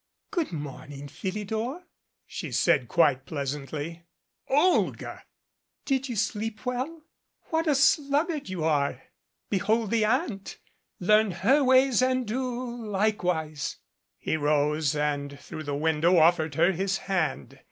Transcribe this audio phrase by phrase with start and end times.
[0.31, 1.83] "Good morning, Philidor,"
[2.27, 4.01] said she quite pleasantly.
[4.49, 5.23] "Olga!"
[5.85, 7.03] "Did you sleep well?
[7.51, 9.03] What a sluggard you are!
[9.51, 10.57] Be hold the ant
[10.99, 13.77] learn her ways and do likewise."
[14.17, 17.59] He rose, and through the window offered her his hand.